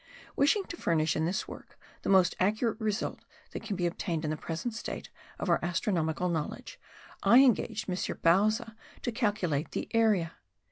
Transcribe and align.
Wishing 0.35 0.63
to 0.65 0.75
furnish 0.77 1.15
in 1.15 1.25
this 1.25 1.47
work 1.47 1.77
the 2.01 2.09
most 2.09 2.35
accurate 2.39 2.81
result 2.81 3.23
that 3.51 3.61
can 3.61 3.75
be 3.75 3.85
obtained 3.85 4.25
in 4.25 4.31
the 4.31 4.35
present 4.35 4.73
state 4.73 5.11
of 5.37 5.47
our 5.47 5.59
astronomical 5.63 6.27
knowledge, 6.27 6.79
I 7.21 7.41
engaged 7.41 7.87
M. 7.87 7.95
Bauza 7.95 8.75
to 9.03 9.11
calculate 9.11 9.73
the 9.73 9.89
area. 9.93 10.33